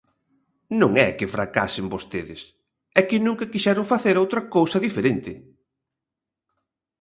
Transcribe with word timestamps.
Non 0.81 0.91
é 1.05 1.07
que 1.17 1.31
fracasen 1.35 1.91
vostedes, 1.93 2.41
é 2.99 3.01
que 3.09 3.23
nunca 3.25 3.49
quixeron 3.51 3.89
facer 3.93 4.15
outra 4.17 4.41
cousa 4.55 4.83
diferente. 4.87 5.31